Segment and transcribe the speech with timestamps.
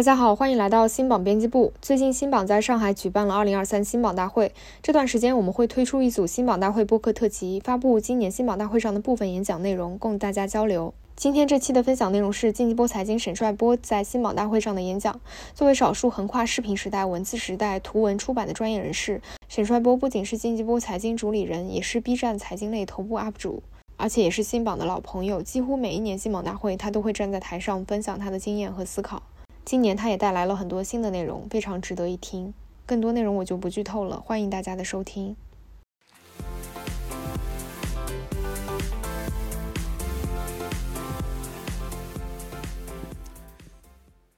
[0.00, 1.74] 大家好，欢迎来到新榜编辑部。
[1.82, 10.94] 最近新榜在上海举办了2023新榜大会，这段时间我们会推出一组新榜大会播客特辑，发布今年新榜大会上的部分演讲内容，供大家交流。
[11.16, 15.20] 今天这期的分享内容是经济波财经沈帅波在新榜大会上的演讲。
[15.52, 19.20] 作为少数横跨视频时代、文字时代、图文出版的专业人士，
[19.50, 23.62] 沈帅波不仅是经济波财经主理人，也是 B 站财经类头部 UP 主，
[23.98, 25.42] 而且也是新榜的老朋友。
[25.42, 29.22] 几乎每一年新榜大会，他都会站在台上分享他的经验和思考。
[29.62, 32.52] 今年他也带来了很多新的内容，非常值得一听。
[32.86, 35.36] 更多内容我就不剧透了，欢迎大家的收听。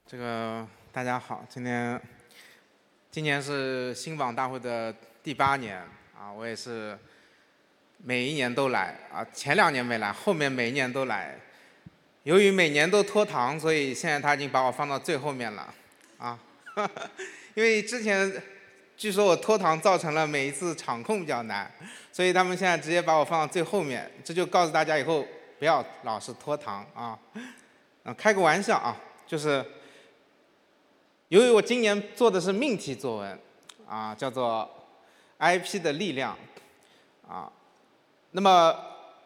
[0.07, 1.99] 这个大家好，今天
[3.11, 5.79] 今年是新榜大会的第八年
[6.15, 6.99] 啊，我也是
[7.97, 11.39] 每一年都来啊，前两年没来，后面每一年都来。
[12.25, 15.75] 由于每年都拖堂，所以现在他已经把我放到最后面了，
[16.19, 16.39] 啊，
[17.55, 18.41] 因为之前
[18.97, 21.69] 据说我拖堂造成了每一次场控比较难，
[22.13, 25.27] 所以他们现在直接把我放到最后面，这就告诉大家以后
[25.59, 27.19] 不要老是拖堂啊，
[28.05, 29.65] 啊，开个玩笑啊，就是
[31.27, 33.37] 由于我今年做的是命题作文，
[33.89, 34.71] 啊，叫做
[35.41, 36.39] IP 的力量，
[37.29, 37.51] 啊，
[38.31, 38.77] 那么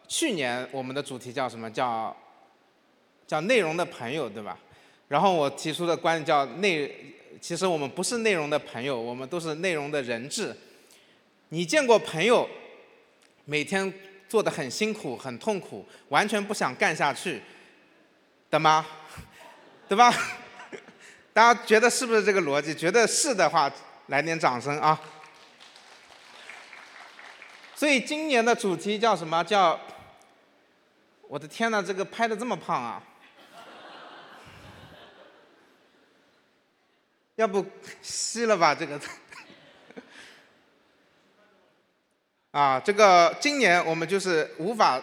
[0.07, 1.69] 去年我们的主题叫什么？
[1.69, 2.15] 叫？
[3.27, 4.57] 叫内容的朋友，对吧？
[5.09, 6.89] 然后我提出的观点叫内，
[7.39, 10.55] 其实我们不是内容的朋友，我们都是内容的人质。
[11.49, 12.49] 你见过朋友
[13.45, 13.93] 每天
[14.27, 17.41] 做的很辛苦、很痛苦，完全不想干下去
[18.49, 18.85] 的吗？
[19.87, 20.13] 对吧？
[21.33, 22.73] 大家觉得是不是这个逻辑？
[22.73, 23.71] 觉得是的话，
[24.07, 24.99] 来点掌声啊！
[27.75, 29.43] 所以今年的主题叫什么？
[29.43, 29.79] 叫
[31.27, 33.01] 我的天呐，这个拍的这么胖啊！
[37.37, 37.63] 要不
[38.01, 38.99] 吸了吧这个，
[42.49, 44.99] 啊，这个今年我们就是无法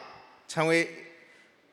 [0.48, 1.12] 成为，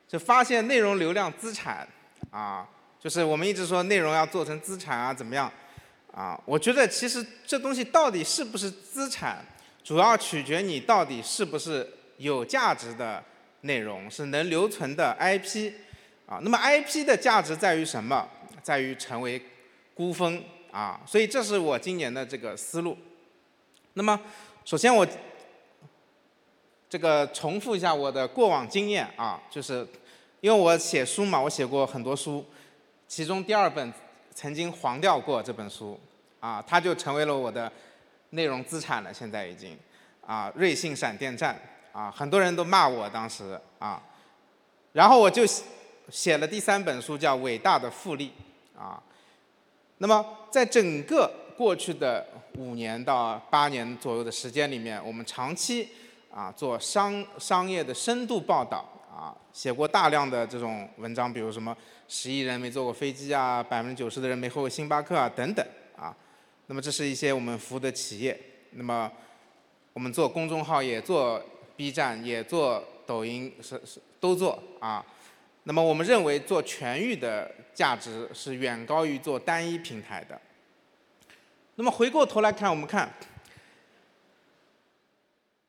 [0.06, 1.88] 就发现内容流量资产，
[2.30, 2.64] 啊，
[3.00, 5.52] 就是我们一直说内容要做成资产啊，怎么样？
[6.12, 9.44] 啊，我觉得其实这东西到底是不是资产，
[9.82, 13.20] 主要取决你到底是不是有价值的
[13.62, 15.72] 内容，是能留存的 IP，
[16.26, 18.28] 啊，那么 IP 的价值在于什么？
[18.62, 19.44] 在于成为。
[19.94, 22.96] 孤峰啊，所以这是我今年的这个思路。
[23.94, 24.18] 那么，
[24.64, 25.06] 首先我
[26.88, 29.86] 这个重复一下我的过往经验啊，就是
[30.40, 32.44] 因为我写书嘛，我写过很多书，
[33.06, 33.92] 其中第二本
[34.34, 36.00] 曾经黄掉过这本书
[36.40, 37.70] 啊，它就成为了我的
[38.30, 39.78] 内容资产了，现在已经
[40.26, 41.60] 啊，瑞幸闪电战
[41.92, 44.02] 啊，很多人都骂我当时啊，
[44.92, 45.44] 然后我就
[46.08, 48.32] 写了第三本书叫《伟大的复利》
[48.80, 49.02] 啊。
[50.02, 52.26] 那么，在整个过去的
[52.58, 55.88] 五年到八年左右的时间里面，我们长期
[56.28, 61.76] 啊做商商业的深度报道啊，写过大量的这种文章，比如什么
[62.08, 65.64] 十亿人没坐过飞机啊，百分之九十的人没喝过星巴克啊等等
[65.96, 66.12] 啊。
[66.66, 68.36] 那么这是一些我们服务的企业。
[68.72, 69.08] 那么
[69.92, 71.40] 我们做公众号也做
[71.76, 75.06] B 站，也做抖音，是是都做啊。
[75.64, 80.40] 那么我们认为做全域的价值是远高于做单一平台的。
[81.76, 83.12] 那么回过头来看，我们看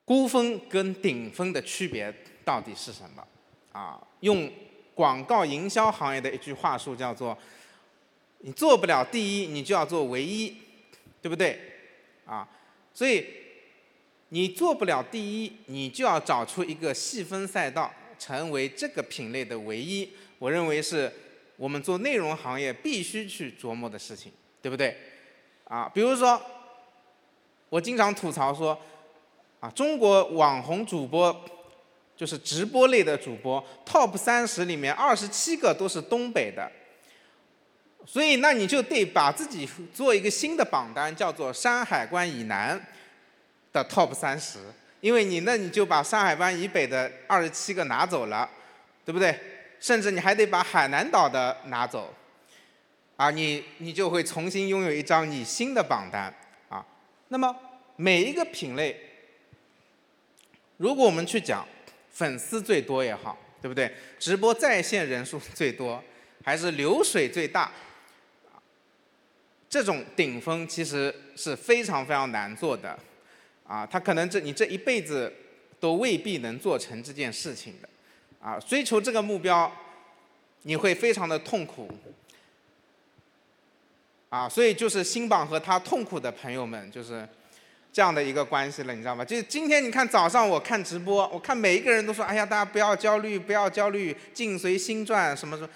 [0.03, 3.25] 孤峰跟顶峰的区别到底是什么？
[3.71, 4.51] 啊，用
[4.93, 7.37] 广告营销行业的一句话术叫做：
[8.39, 10.57] 你做不了第一，你就要做唯一，
[11.21, 11.59] 对不对？
[12.25, 12.47] 啊，
[12.93, 13.25] 所以
[14.29, 17.93] 你做不了第一，你就要找出一个细分赛道。
[18.23, 21.11] 成为这个品类的唯一，我认为是
[21.57, 24.97] 我们做内容行业必须去琢磨的事情，对不对？
[25.65, 26.41] 啊，比如说，
[27.67, 28.79] 我经常吐槽说，
[29.59, 31.43] 啊，中国网红主播
[32.15, 36.71] 就是直播类的主播，TOP 三十里面二十七个都是东北的，
[38.05, 42.81] 所以那你就得把自己做一个新的榜单，叫做山海关以南
[43.73, 44.59] 的 TOP 三十。
[45.03, 48.49] 因为你那你就把上海湾以北的二十七个拿走了，
[49.03, 49.37] 对不对？
[49.77, 52.13] 甚至你还得把海南岛的拿走，
[53.17, 56.33] 啊，你你就会重新拥有一张你新的榜单
[56.69, 56.85] 啊。
[57.27, 57.53] 那么
[57.97, 58.97] 每一个品类，
[60.77, 61.67] 如果我们去讲
[62.09, 63.93] 粉丝最多也好，对不对？
[64.17, 66.01] 直播在线人数最多，
[66.45, 67.69] 还是流水最大，
[69.69, 72.97] 这种顶峰其实是非常非常难做的。
[73.67, 75.31] 啊，他可能这你这一辈子
[75.79, 77.89] 都未必能做成这件事情的，
[78.41, 79.71] 啊，追求这个目标，
[80.63, 81.89] 你会非常的痛苦。
[84.29, 87.27] 啊，所以就是新榜和他痛苦的朋友们就是
[87.91, 89.23] 这样的一个关系了，你知道吗？
[89.23, 95.69] 就是今天你看早上我看直播，我看每一个人都说，哎呀，大家不要焦虑，不要焦虑，境随心转，什么什么。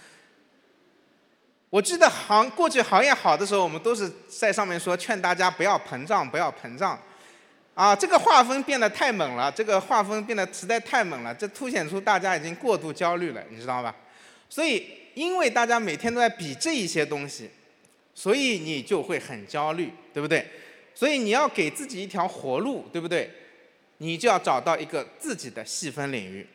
[1.70, 7.00] 我记得行过去行业好的时候，我们都是在上面说劝大家不要膨胀，不要膨胀，
[7.78, 13.96] 啊，这个画风变得太猛了，这个画风变得实在太猛了，这凸显出大家已经过度焦虑了，你知道吧？
[14.50, 17.52] 所以，因为大家每天都在比这一些东西，
[18.16, 20.44] 所以你就会很焦虑，对不对？
[20.96, 23.32] 所以你要给自己一条活路，对不对？
[24.00, 26.48] 你就要找到一个自己的细分领域。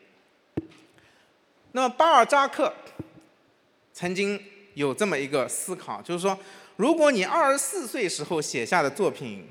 [1.71, 2.75] 那么巴尔扎克
[3.93, 4.43] 曾经。
[4.75, 6.39] 有这么一个思考，就是说，
[6.77, 9.47] 如果你二十四岁时候写下的作品，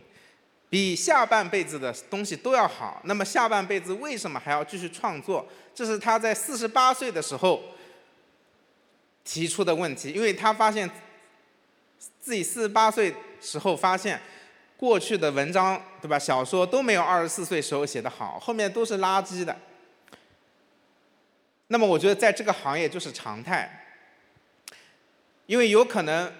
[0.71, 5.45] 比下半辈子的东西都要好，那么下半辈子为什么还要继续创作？
[5.75, 7.61] 这是他在四十八岁的时候
[9.25, 10.89] 提出的问题，因为他发现
[12.21, 14.17] 自己四十八岁时候发现，
[14.77, 19.53] 过去的文章对吧，小说都没有二十四岁时候写的好，后面都是垃圾的。
[21.67, 23.77] 那么我觉得在这个行业就是常态。
[25.47, 26.31] 因为有可能，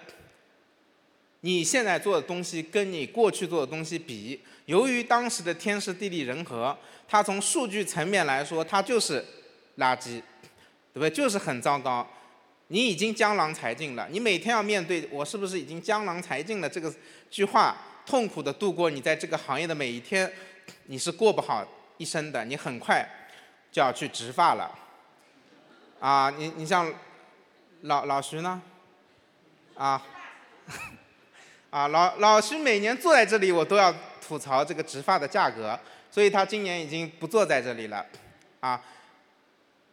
[1.42, 9.24] 你现在做的东西跟你过去做的东西比，由于当时的天时地利人和，它从数据层面来说，它就是
[9.78, 10.22] 垃圾，
[10.92, 11.10] 对不对？
[11.10, 12.08] 就是很糟糕。
[12.68, 16.94] 你已经江郎才尽了，你每天要面对我是不是已经江郎才尽了这个
[17.28, 20.32] 句话，痛苦的度过你在这个行业的每一天，
[20.86, 21.66] 你是过不好
[21.98, 22.44] 一生的。
[22.44, 23.04] 你很快
[23.70, 24.70] 就要去植发了，
[25.98, 26.94] 啊，你你像
[27.82, 28.62] 老老徐呢？
[29.74, 30.00] 啊，
[31.72, 33.90] 啊，老老徐每年坐在这里，我都要
[34.20, 35.78] 吐槽这个植发的价格，
[36.10, 38.04] 所以他今年已经不坐在这里了，
[38.60, 38.78] 啊，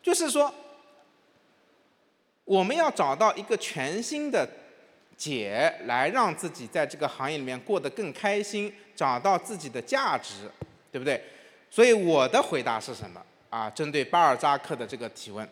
[0.03, 0.53] 就是说，
[2.43, 4.45] 我们要找到一个全新的
[5.15, 10.51] 解，来让自己在这个行业里面过得更开心，找到自己的价值，
[10.91, 11.23] 对不对？
[11.69, 13.25] 所以我的回答是什么？
[13.49, 15.47] 啊，针对巴尔扎克的这个提问。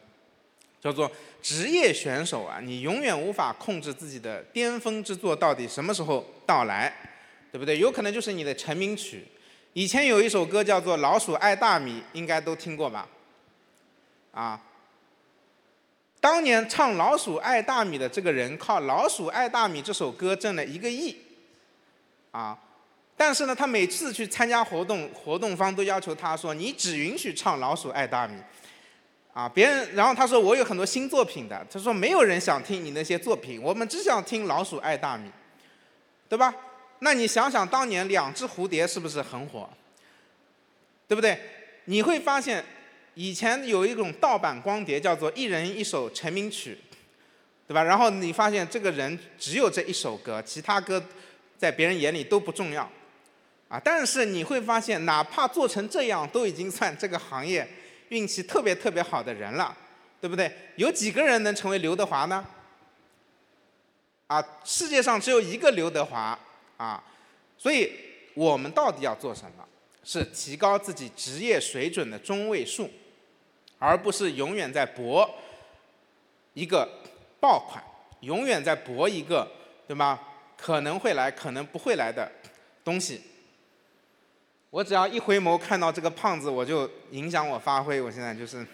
[0.80, 6.94] 叫做职业选手啊，你永远无法控制自己的巅峰之作到底什么时候到来，
[7.52, 7.80] 对不对？
[7.80, 9.26] 有可能就是你的成名曲。
[9.74, 13.08] 以前有一首歌叫做《老鼠爱大米》，应该都听过吧？
[14.32, 14.62] 啊，
[16.20, 21.16] 当年唱《老鼠爱大米》的这个人，靠《老鼠爱大米》这首歌挣了一个亿，
[22.32, 22.58] 啊，
[23.16, 28.36] 但是呢，他每次去参加活动，活动方都要求他说：“你只允许唱《老鼠爱大米》。”
[29.38, 35.30] 啊，别人，然后他说我有很多新作品的，他说没有人想听你那些作品，我们只想听老鼠爱大米，
[36.28, 36.52] 对吧？
[37.02, 39.70] 那你想想当年两只蝴蝶是不是很火？
[41.08, 41.40] 对不对？
[41.86, 42.66] 你会发现
[43.14, 46.76] 以前有一种盗版光碟叫做一人一首成名曲，
[47.68, 47.84] 对吧？
[47.84, 51.00] 然后你发现这个人只有这一首歌，其他歌
[51.60, 52.90] 在别人眼里都不重要，
[53.68, 57.68] 啊，但是你会发现哪怕做成这样，都已经算这个行业。
[58.10, 59.76] 运气特别特别好的人了，
[60.22, 60.52] 对不对？
[60.76, 62.46] 有几个人能成为刘德华呢？
[64.28, 66.38] 啊，世界上只有一个刘德华
[66.78, 67.04] 啊，
[67.58, 67.92] 所以
[68.34, 69.66] 我们到底要做什么？
[70.04, 72.90] 是提高自己职业水准的中位数，
[73.78, 75.30] 而不是永远在搏
[76.54, 76.88] 一个
[77.40, 77.84] 爆款，
[78.22, 79.46] 永远在搏一个，
[79.86, 80.20] 对吗？
[80.56, 82.32] 可能会来，可能不会来的
[82.84, 83.22] 东西。
[84.70, 88.02] 我只要一回眸看到这个胖子，我就影响我发挥。
[88.02, 88.68] 我现在就是，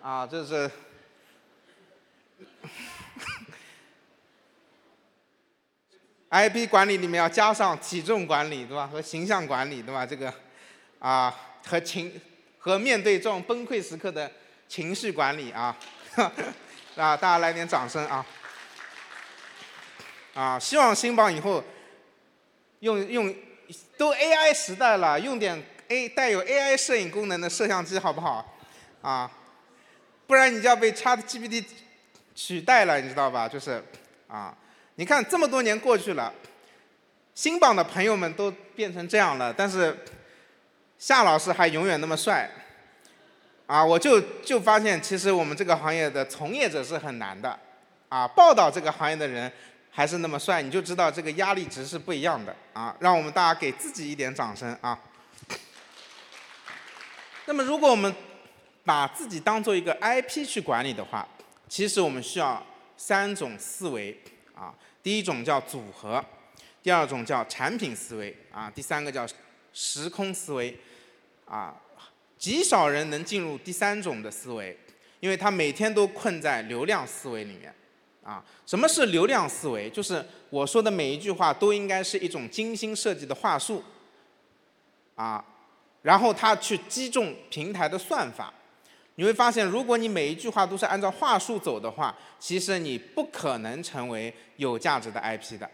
[0.00, 0.70] 啊，这是
[6.30, 8.86] IP 管理里面要加上体重管理，对吧？
[8.86, 10.06] 和形象管理，对吧？
[10.06, 10.32] 这个
[11.00, 11.36] 啊，
[11.66, 12.20] 和情
[12.56, 14.30] 和面对这种崩溃时刻的
[14.68, 15.76] 情绪管理啊，
[16.94, 18.24] 啊，大家来点掌声啊！
[20.34, 21.64] 啊，希望新榜以后
[22.78, 23.34] 用用。
[23.96, 28.56] 都 AI 时代了，用点 A 带有 AI 摄影功能的摄像机好不好？
[29.02, 29.30] 啊，
[30.26, 31.64] 不然你就要被 ChatGPT
[32.34, 33.48] 取代了，你知道吧？
[33.48, 33.82] 就是
[34.28, 34.56] 啊，
[34.94, 36.32] 你看这么多年过去了，
[37.34, 39.96] 新榜的朋友们都变成这样了，但是
[40.98, 42.50] 夏老师还永远那么帅，
[43.66, 47.58] 啊，我就就发现其实我们这个行业的从业者是很难的，
[48.08, 49.50] 啊，报道这个行业的人。
[49.90, 52.96] 还是那么帅，你就知道这个压力值是不一样的啊！
[53.00, 54.98] 让我们大家给自己一点掌声啊！
[57.46, 58.14] 那么，如果我们
[58.84, 61.26] 把自己当做一个 IP 去管理的话，
[61.68, 62.64] 其实我们需要
[62.96, 64.16] 三种思维
[64.54, 64.72] 啊。
[65.02, 66.24] 第一种叫组合，
[66.82, 69.26] 第二种叫产品思维啊，第三个叫
[69.72, 70.78] 时空思维
[71.46, 71.74] 啊。
[72.38, 74.78] 极少人能进入第三种的思维，
[75.18, 77.74] 因为他每天都困在流量思维里面
[78.22, 79.88] 啊，什么是流量思维？
[79.88, 83.82] 就是我说的每一句话都应该是一种精心设计的话术，
[85.14, 85.42] 啊，
[86.02, 88.52] 然后它去击中平台的算法。
[89.14, 95.68] 你会发现，如果你每一句话都是按照话术走的话，其实你不可能成为有价值的 IP 的，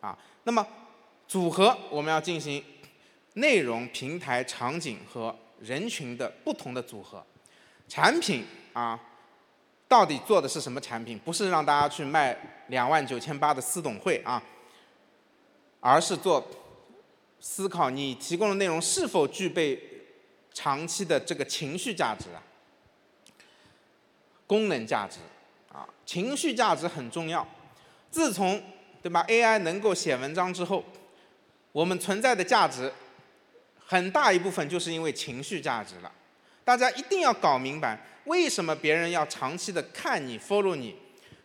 [0.00, 0.16] 啊。
[0.44, 0.66] 那么
[1.28, 2.64] 组合我们要进行
[3.34, 7.24] 内容、平台、场景和人群的不同的组合，
[7.88, 8.98] 产品啊。
[9.90, 11.18] 到底做的是什么产品？
[11.18, 12.36] 不是让大家去卖
[12.68, 14.40] 两万九千八的私董会啊，
[15.80, 16.46] 而是做
[17.40, 19.82] 思考你提供的内容是否具备
[20.54, 22.38] 长期的这个情绪价值啊，
[24.46, 25.18] 功能价值
[25.72, 27.44] 啊，情绪价值很重要。
[28.12, 28.62] 自从
[29.02, 30.84] 对吧 AI 能够写文章之后，
[31.72, 32.92] 我们存在的价值
[33.84, 36.12] 很大一部分就是因为情绪价值了。
[36.70, 37.98] 大家一定要搞明白。
[38.26, 40.94] 为什么别人要长期的看你、follow 你？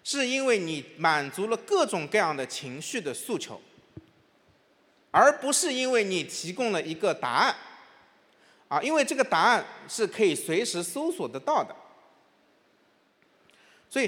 [0.04, 3.60] 是因为你满足了各种各样的情绪的诉求，
[5.10, 7.56] 而不是因为你提供了一个答案。
[8.68, 11.76] 啊，因为这个答案是可以随时搜索得到的。
[13.90, 14.08] 所以，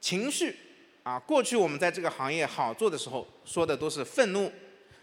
[0.00, 0.56] 情绪
[1.04, 4.50] 啊，过去我们在这个行业好做的时候，说的都是愤怒，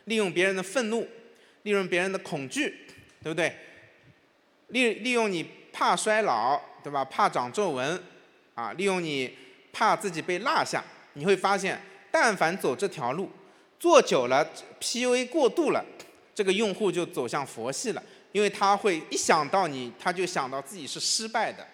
[0.03, 1.07] 利用别人的愤怒，
[1.63, 2.86] 利用别人的恐惧，
[3.24, 3.57] 对不对？
[4.67, 5.45] 利利用你。
[5.77, 7.03] 怕衰老，对吧？
[7.03, 8.01] 怕长皱纹，
[8.53, 9.29] 啊，利用你
[9.74, 10.81] 怕自己被落下，
[11.15, 11.77] 你会发现，
[12.10, 13.29] 但凡走这条路，
[13.77, 15.84] 做久了，PUA 过度了，
[16.34, 21.67] 这个用户就走向佛系了，因为他会一想到你，他就想到自己是失败的。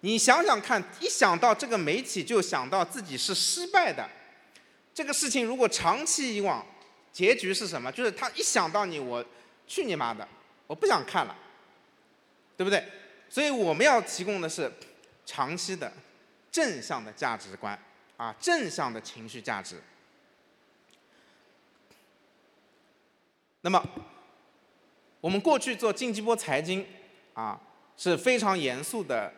[0.00, 4.08] 你想想看，一想到这个媒体就想到自己是失败的，
[4.94, 6.64] 这个事情如果长期以往，
[7.12, 7.92] 结局是什么？
[7.92, 9.22] 就是他一想到你，我
[9.66, 10.26] 去你妈的，
[10.66, 11.36] 我不想看了，
[12.58, 12.84] 对不对？
[13.30, 14.68] 所以我们要提供的是
[15.24, 15.92] 长期的
[16.50, 17.78] 正向的价值观
[18.16, 19.80] 啊，正向的情绪价值。
[23.60, 23.80] 那么，
[25.20, 26.84] 我们过去做经济波财经
[27.32, 27.60] 啊
[27.96, 29.32] 是非常严肃的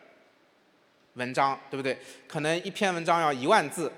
[1.14, 1.98] 文章，对不对？
[2.26, 3.92] 可能一篇文章要一万字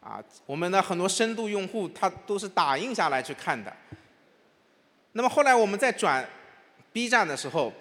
[0.00, 3.74] 啊，我们的很多深度用户他都是打印下来去看的。
[5.12, 6.24] 那么后来我们在转
[6.92, 7.72] B 站的时候。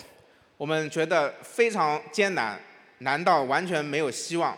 [0.58, 2.58] 我们觉得非常艰难，
[3.00, 4.58] 难到完全没有希望。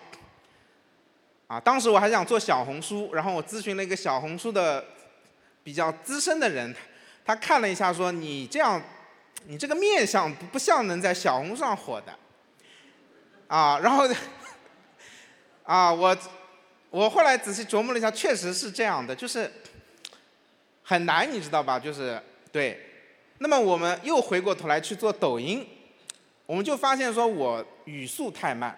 [1.48, 4.84] 啊，当时我还想做小红书，然后我咨询了一个小红书的
[5.64, 6.76] 比较资深的人，
[7.26, 8.82] 他看了一下说：“你这样，
[9.46, 12.14] 你这个面相不不像能在小红书上火的。”
[13.48, 14.06] 啊，然后，
[15.64, 16.18] 啊，我
[16.90, 19.50] 我后来仔细琢磨了一下，确实是这样的，就是
[20.84, 21.80] 很难，你知道吧？
[21.80, 22.84] 就是对。
[23.40, 25.66] 那么我们又回过头来去做抖音。
[26.48, 28.76] 我们就发现说，我语速太慢。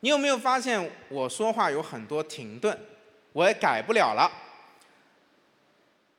[0.00, 2.78] 你有没有发现我说话有很多停顿？
[3.32, 4.30] 我也改不了了。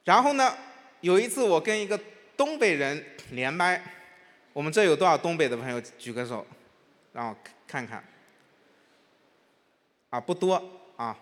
[0.05, 0.55] 然后呢，
[1.01, 1.99] 有一次我跟一个
[2.37, 3.83] 东北人连麦，
[4.53, 6.45] 我们这有多少东北的朋友举个手，
[7.11, 7.35] 让我
[7.67, 8.03] 看看。
[10.09, 10.63] 啊，不多
[10.95, 11.17] 啊。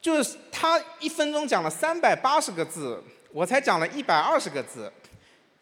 [0.00, 4.92] 就是他一分钟讲了三百八十个字，我才讲了一百二十个字。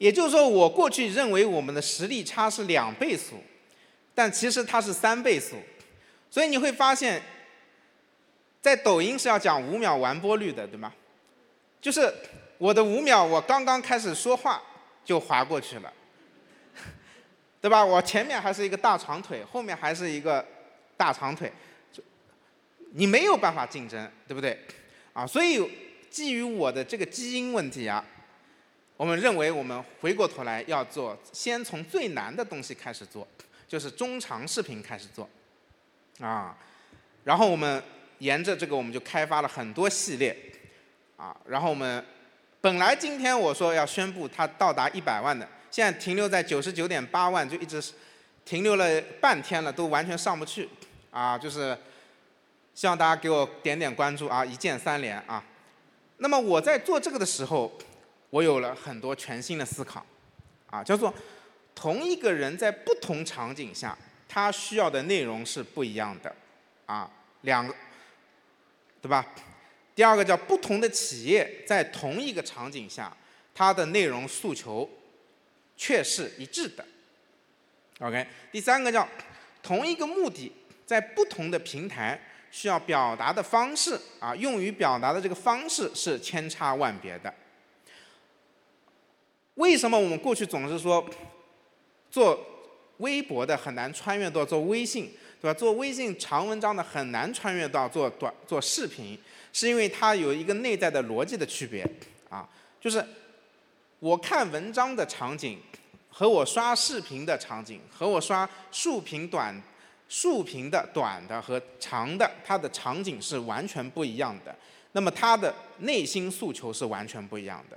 [0.04, 3.42] 也就是说，我过去认为我们的实力差是两倍速，
[4.14, 5.56] 但其实它是三倍速。
[6.30, 7.22] 所以你会发现，
[8.60, 10.92] 在抖音是要讲五秒完播率的，对吗？
[11.80, 12.12] 就是
[12.58, 14.62] 我的五秒，我刚刚开始说话
[15.06, 15.90] 就划过去了，
[17.62, 17.82] 对吧？
[17.82, 20.46] 我前面还是一个大长腿，后面还是一个
[20.98, 21.50] 大长腿，
[21.90, 22.02] 就
[22.92, 24.58] 你没有办法竞争，对不对？
[25.14, 25.66] 啊，所以
[26.10, 28.04] 基于我的这个基因问题啊。
[28.96, 33.26] 我们认为，我们回过头来要做，先从最难的东西开始做，
[33.66, 35.28] 就是中长视频开始做，
[36.20, 36.56] 啊，
[37.24, 37.82] 然后我们
[38.20, 40.36] 沿着这个，我们就开发了很多系列，
[41.16, 42.04] 啊，然后我们
[42.60, 47.82] 本来今天我说要宣布它到达一百万的，现在停留在九十九点八万，就一直
[48.44, 50.68] 停留了半天了，都完全上不去，
[51.10, 51.76] 啊，就是
[52.74, 55.44] 希望大家给我点点关注啊，一键三连啊。
[56.18, 57.76] 那么我在做这个的时候。
[58.34, 60.04] 我有了很多全新的思考，
[60.68, 61.14] 啊，叫做
[61.72, 63.96] 同一个人在不同场景下，
[64.28, 66.34] 他需要的内容是不一样的，
[66.84, 67.08] 啊，
[67.42, 67.72] 两个，
[69.00, 69.24] 对吧？
[69.94, 73.16] 第二个叫不同的企业在同一个场景下，
[73.54, 74.90] 它的内容诉求
[75.76, 76.84] 却是一致的
[78.00, 78.26] ，OK。
[78.50, 79.08] 第三个叫
[79.62, 80.52] 同一个目的
[80.84, 87.32] 在不同的平台需要表达的方式，啊，用于表达的这个方式是千差万别的。
[89.54, 91.04] 为什么我们过去总是说
[92.10, 92.38] 做
[92.98, 95.54] 微博的很难穿越到做微信，对吧？
[95.58, 99.18] 做微信长文章的很难穿越到做短做视频，
[99.52, 101.84] 是因为它有一个内在的逻辑的区别
[102.28, 102.48] 啊，
[102.80, 103.04] 就是
[103.98, 105.58] 我看文章的场景
[106.08, 109.54] 和我刷视频的场景和我刷竖屏短
[110.08, 114.54] 竖屏的短的和长的，它的场景是完全不一样的。
[114.92, 117.76] 那么它的内心诉求是完全不一样的。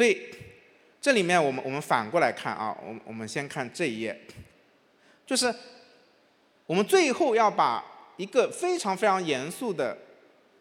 [0.00, 0.18] 所以
[0.98, 4.18] 这里面我们我们反过来看啊，我我们先看这一页，
[5.26, 5.54] 就是
[6.64, 7.84] 我们最后要把
[8.16, 9.94] 一个非常非常严肃的，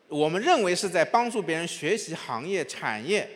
[0.09, 3.29] 我们认为是在帮助别人学习行业产业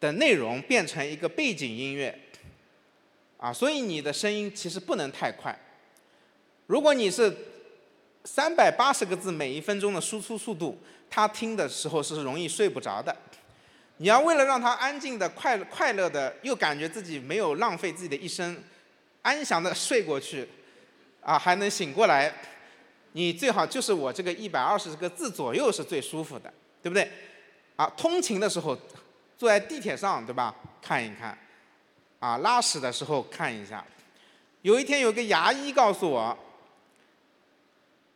[0.00, 2.14] 的内容变成一个背景音乐
[3.38, 5.58] 啊，所以你的声音其实不能太快。
[6.66, 7.34] 如果你是
[8.24, 13.16] 三百八十个字每一分钟的输出速度，他听的时候是容易睡不着的。
[13.98, 18.62] 你要为了让他安静的、快快乐的，又感觉自己没有浪费自己的一生，
[19.22, 20.48] 安详的睡过去，
[21.22, 22.32] 啊，还能醒过来，
[23.12, 27.10] 你最好就是我这个一百二十个字左右是最舒服的，对不对？
[27.76, 28.76] 啊，通勤的时候，
[29.38, 30.54] 坐在地铁上，对吧？
[30.82, 31.36] 看一看，
[32.18, 33.84] 啊，拉屎的时候看一下。
[34.62, 36.36] 有一天有个牙医告诉我。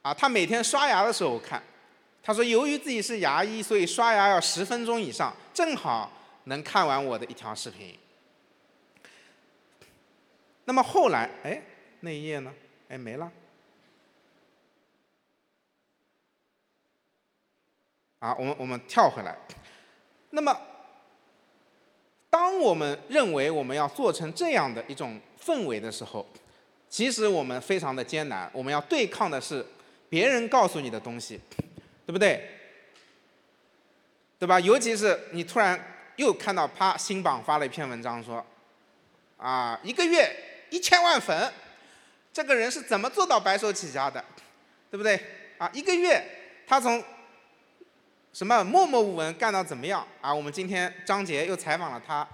[0.00, 1.60] 啊，他每天刷牙的时候看，
[2.28, 6.12] 他说由于自己是牙医，所以刷牙要十分钟以上，正好
[6.44, 7.98] 能看完我的一条视频。
[10.66, 11.62] 那么后来，哎，
[12.00, 12.52] 那一页呢？
[12.90, 13.32] 哎，没了。
[18.18, 19.34] 啊，我们我们跳回来。
[20.28, 20.54] 那么，
[22.28, 26.26] 当我们认为我们要做成这样的一种氛围的时候，
[26.90, 28.50] 其实我们非常的艰难。
[28.52, 29.64] 我们要对抗的是。
[30.10, 31.38] 别人告诉你的东西，
[32.08, 32.42] 对不对？
[34.38, 34.58] 对吧？
[34.58, 35.78] 尤其是你突然
[36.16, 38.42] 又看到啪，新榜发了一篇文章说，
[39.36, 40.34] 啊，一个月
[40.70, 41.52] 一千万粉，
[42.32, 44.24] 这个人是怎么做到白手起家的？
[44.90, 45.20] 对不对？
[45.58, 46.24] 啊，一个月
[46.66, 47.04] 他从
[48.32, 50.08] 什么默默无闻干到怎么样？
[50.22, 52.26] 啊，我们今天张杰又采访了他，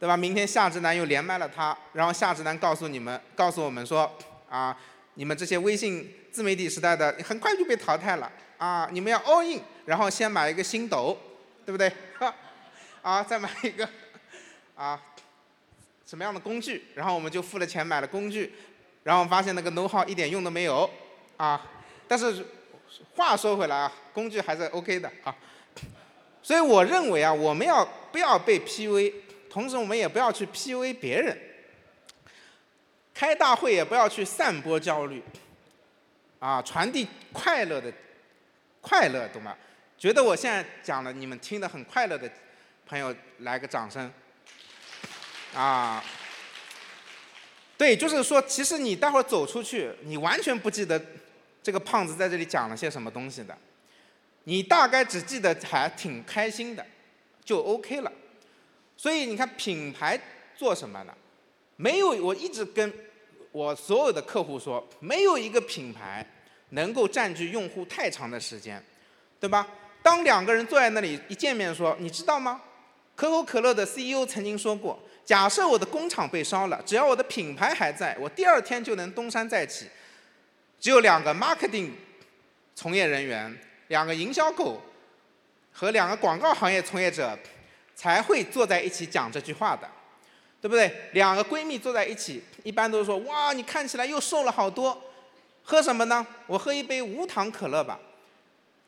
[0.00, 0.16] 对吧？
[0.16, 4.12] 明天夏之南又连麦了他，然后夏之南告诉你们，告诉我们说，
[4.48, 4.76] 啊。
[5.14, 8.86] 你们这些微信自媒体时代的，很快就被淘汰了啊！
[8.92, 11.18] 你们要 all in，然后先买一个新斗，
[11.64, 11.90] 对不对？
[13.00, 13.88] 啊，再买一个
[14.76, 15.00] 啊，
[16.04, 16.84] 什么样的工具？
[16.94, 18.52] 然后我们就付了钱买了工具，
[19.02, 20.88] 然后发现那个 know how 一点用都没有
[21.38, 21.66] 啊！
[22.06, 22.44] 但是
[23.16, 25.34] 话说回来啊，工具还是 OK 的啊。
[26.42, 29.14] 所以我认为啊，我们要不要被 PUA？
[29.48, 31.34] 同时我们也不要去 PUA 别人。
[33.14, 35.22] 开大会也不要去散播焦虑，
[36.38, 37.90] 啊，传递快乐的
[38.80, 39.56] 快乐，懂吗？
[39.98, 42.30] 觉得我现在讲的你们听得很快乐的
[42.86, 44.10] 朋友，来个掌声。
[45.54, 46.02] 啊，
[47.76, 51.00] 对，就是说，其实你待会儿走出去，你完全不记得
[51.62, 53.56] 这个胖子在这里讲了些什么东西的，
[54.44, 56.86] 你大概只记得还挺开心的，
[57.44, 58.10] 就 OK 了。
[58.96, 60.18] 所以你看，品牌
[60.56, 61.14] 做什么呢？
[61.76, 62.92] 没有，我一直跟。
[63.52, 66.24] 我所有的客户说，没有一个品牌
[66.70, 68.82] 能够占据用户太长的时间，
[69.38, 69.66] 对吧？
[70.02, 72.60] 当两个人坐在那里一见面说，你知道吗？
[73.14, 79.86] 可口可乐的 CEO 曾经说过，假设我的工厂被烧了，只要我的品牌还在，我第二天就能东山再起。
[80.80, 81.90] 只有两个 marketing
[82.74, 83.54] 从业人员、
[83.88, 84.80] 两个营销狗
[85.72, 87.38] 和两个广告行业从业者
[87.94, 89.86] 才会坐在一起讲这句话的。
[90.62, 90.94] 对不对？
[91.12, 95.02] 两个闺蜜坐在一起，一般都说：“哇，你看起来又瘦了好多。”
[95.70, 96.26] 喝什么呢？
[96.48, 98.00] 我喝一杯无糖可乐吧。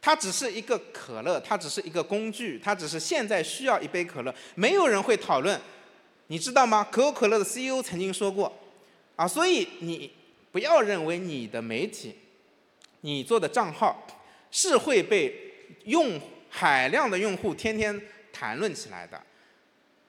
[0.01, 4.35] 它只是一个可乐，它只是一个工具，它只是现在需要一杯可乐。
[4.57, 5.61] 没有人会讨论，
[6.27, 6.85] 你知道吗？
[6.91, 8.53] 可口可乐的 CEO 曾经说过，
[9.15, 10.11] 啊，所以你
[10.51, 12.17] 不要认为你的媒体，
[13.03, 14.05] 你做的账号
[14.51, 15.33] 是会被
[15.85, 19.23] 用海量的用户天天谈论起来的。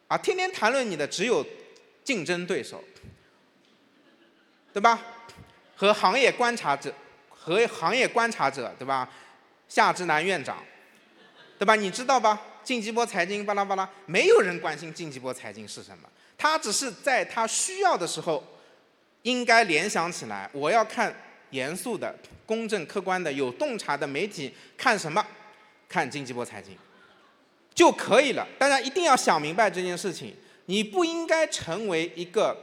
[0.08, 1.46] 啊，天天谈论你的只有
[2.04, 2.84] 竞争对手，
[4.74, 5.00] 对吧？
[5.84, 6.94] 和行业观察者，
[7.30, 9.10] 和行业观察者，对吧？
[9.68, 10.64] 夏之南院长，
[11.60, 11.76] 对吧？
[11.76, 12.42] 你知道吧？
[12.64, 18.42] 晋级波财经巴拉巴拉，没有人关心晋级波财经是什么，他只是在他需要的时候，
[19.24, 21.14] 应该联想起来，我要看
[21.50, 22.16] 严肃的、
[22.46, 25.22] 公正客观的、有洞察的媒体，看什么？
[25.90, 26.78] 看晋级波财经。
[27.76, 28.48] 就可以了。
[28.58, 30.34] 大家一定要想明白这件事情。
[30.68, 32.58] 你不应该成为一个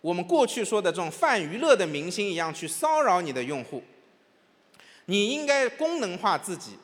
[0.00, 3.82] 我们过去说的这种泛娱乐的明星一样去骚扰你的用户。
[5.06, 6.78] 你应该功能化自己，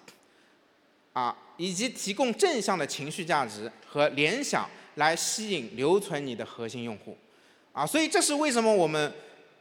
[1.12, 7.16] 啊，以及提供正向的情绪价值和联想来吸引留存你的核心用户。
[7.72, 9.12] 啊，所以这是为什么我们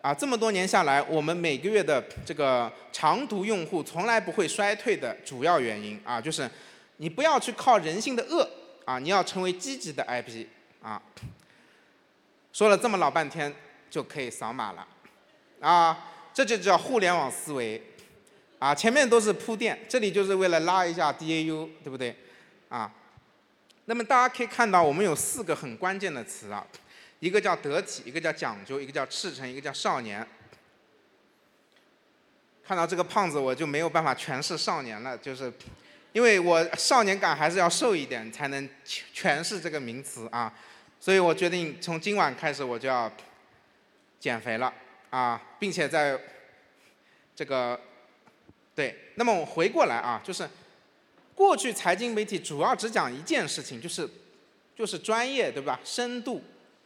[0.01, 6.49] 啊，这么多年下来，我们每个月的这个长途用户从来不会衰退的主要原因啊，就是
[6.97, 8.49] 你不要去靠人性的恶
[8.85, 10.45] 啊，你要成为积极的 IP
[10.81, 11.01] 啊。
[12.55, 13.53] 说了这么老半天，
[13.89, 14.87] 就可以扫码了
[15.59, 17.83] 啊，这就叫互联网思维
[18.59, 22.15] 啊，前面都是铺垫，这里就是为了拉一下 DAU，对不对
[22.69, 22.89] 啊？
[23.87, 26.65] 那么大家可以看到，我们有四个很关键的词啊。
[27.19, 30.25] 一个叫得体，一个叫讲究，一个叫赤诚，一个叫少年。
[32.65, 35.51] 看到这个胖子，我就没有办法诠释少年了，就是
[36.13, 40.53] 因为我少年感还是要瘦一点才能诠释这个名词啊。
[40.99, 43.11] 所以我决定从今晚开始我就要
[44.19, 44.73] 减肥了
[45.09, 46.19] 啊，并且在
[47.35, 47.79] 这个
[48.73, 50.49] 对，那么我回过来啊，就是
[51.33, 54.09] 过去财经媒体主要只讲一件事情，就是
[54.75, 55.79] 就是专业，对吧？
[55.83, 56.41] 深度。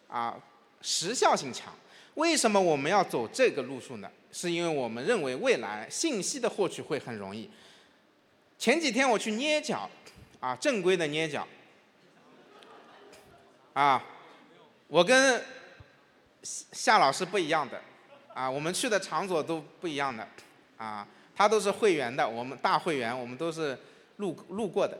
[0.07, 0.35] 啊，
[0.81, 1.71] 时效性强。
[2.15, 4.09] 为什么我们要走这个路数呢？
[4.31, 7.47] 是因为我们认为未来信息的获取会很容易。
[8.57, 9.87] 前几天我去捏脚，
[10.39, 11.47] 啊，正规的捏脚，
[13.73, 14.03] 啊，
[14.87, 15.43] 我跟
[16.43, 17.81] 夏老师不一样的，
[18.33, 20.27] 啊，我们去的场所都不一样的，
[20.77, 23.77] 啊，他都是会员的，我们大会员，我们都是
[24.17, 24.97] 路路过的。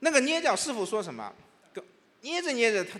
[0.00, 1.32] 那个捏脚师傅说什么？
[2.20, 2.98] 捏着捏着他。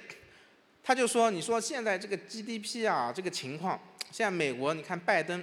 [0.84, 5.40] 他就说：“你说现在这个 GDP 啊，这个情况，现在美国你看拜登，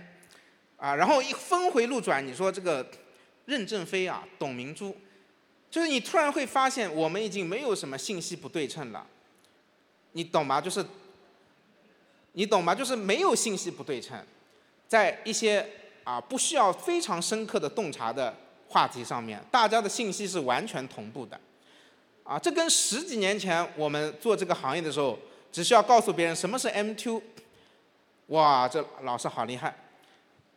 [0.76, 2.86] 啊，然后一峰回路转，你说这个
[3.45, 4.93] 任正非啊，董明珠，
[5.69, 9.05] 就是你突然会发现，我们已经没有什么信息不对称了，
[10.13, 10.60] 你懂吗？
[10.60, 10.86] 就是，
[12.34, 12.73] 你懂吗？
[12.73, 14.17] 就是没有信息不对称，
[14.88, 15.65] 在一些
[16.03, 18.36] 啊不需要非常深刻的洞察的
[18.67, 21.39] 话题上面，大家的信息是完全同步的，
[22.23, 25.17] 啊，这跟十几年前我们做这个行业的时候。”
[25.51, 27.19] 只需要告诉别人什么是 M2，
[28.27, 29.75] 哇，这老师好厉害，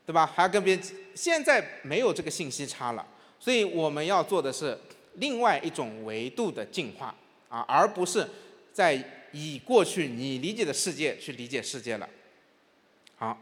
[0.05, 0.27] 对吧？
[0.27, 3.03] 还跟别人，现在没有这个信息差了，
[3.41, 4.79] 所以我们要做的是
[5.15, 7.15] 另外一种维度的进化
[7.49, 8.29] 啊，而不是
[8.73, 12.09] 在以过去你理解的世界去理解世界了。
[13.17, 13.39] 好，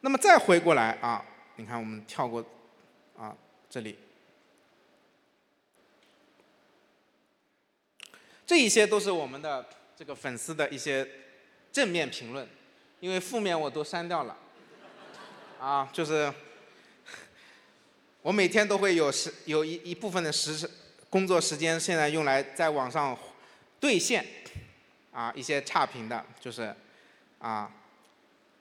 [0.00, 1.24] 那么再回过来啊，
[1.56, 2.44] 你看我们跳过
[3.16, 3.36] 啊
[3.68, 3.98] 这里，
[8.46, 9.66] 这一些都是我们的。
[9.96, 11.08] 这个粉丝的一些
[11.70, 12.48] 正面评论，
[12.98, 14.36] 因为负面我都删掉了。
[15.60, 16.34] 啊，就是
[18.24, 20.66] 我每天都会有时有一一部分的时
[21.10, 23.14] 工作时间，现在用来在网上
[23.78, 24.24] 兑现
[25.12, 26.74] 啊一些差评的，就是
[27.38, 27.70] 啊，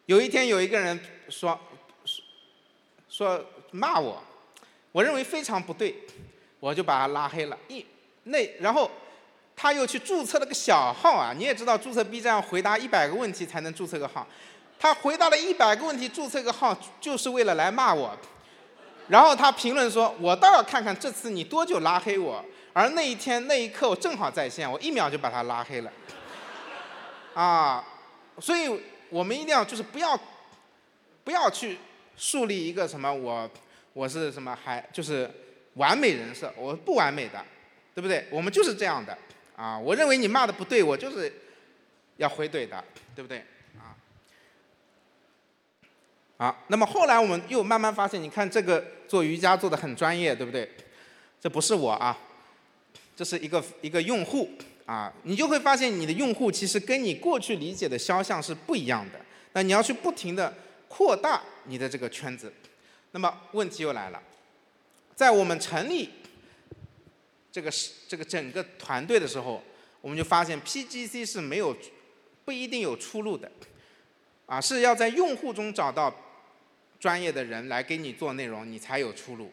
[0.07, 0.99] 有一天有一个人
[1.29, 1.57] 说
[2.03, 2.21] 说
[3.07, 4.21] 说骂我，
[4.91, 5.95] 我认为非常不对，
[6.59, 7.57] 我就把他拉黑了。
[7.69, 7.85] 一
[8.25, 8.91] 那然后。
[9.55, 11.31] 他又去注册了个小号啊！
[11.31, 14.27] 你也知道，注册 B 站回答一百个问题才能注册个号。
[14.79, 18.17] 他回答了一百个问题，注册个号就是为了来骂我。
[19.07, 25.91] 然后他评论说：“我倒要看看这次你多久拉黑我。”而那一天那一刻我正好在线，我一秒就把他拉黑了。
[27.35, 27.83] 啊，
[28.39, 30.19] 所以我们一定要就是不要
[31.23, 31.77] 不要去
[32.17, 33.49] 树立一个什么我
[33.93, 35.29] 我是什么还就是
[35.75, 37.43] 完美人设，我不完美的，
[37.93, 38.25] 对不对？
[38.31, 39.15] 我们就是这样的。
[39.55, 41.31] 啊，我认为你骂的不对，我就是
[42.17, 42.83] 要回怼的，
[43.15, 43.45] 对不对？
[46.37, 50.69] 啊，那么后来我们又慢慢发现，你看这个做瑜伽做的很专业，对不对？
[51.39, 52.17] 这不是我啊，
[53.15, 54.49] 这是一个一个用户
[54.85, 59.19] 啊，你就会发现你的用户其实跟你过去理解的肖像是不一样的，
[59.53, 60.53] 那你要去不停的
[60.87, 62.51] 扩大你的这个圈子，
[63.11, 64.21] 那么问题又来了，
[65.15, 66.09] 在我们成立。
[67.51, 69.61] 这个是这个整个团队的时候，
[70.01, 71.77] 我们就发现 PGC 是没有
[72.43, 73.51] 不一定有出路的，
[74.45, 76.13] 啊，是要在用户中找到
[76.99, 79.51] 专业的人来给你做内容，你才有出路。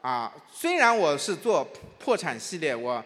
[0.00, 1.64] 啊，虽然我是做
[1.98, 3.04] 破产系列，我